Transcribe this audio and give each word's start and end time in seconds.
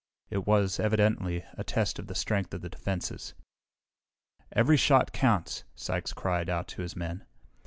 It 0.31 0.47
was, 0.47 0.79
evidently, 0.79 1.45
a 1.59 1.63
test 1.63 1.99
of 1.99 2.07
the 2.07 2.15
strength 2.15 2.55
of 2.55 2.61
the 2.61 2.69
defenses. 2.69 3.35
"Every 4.51 4.75
shot 4.75 5.11
counts!" 5.13 5.63
Sykes 5.75 6.11
cried 6.11 6.49
out 6.49 6.67
to 6.69 6.81
his 6.81 6.95
men. 6.95 7.23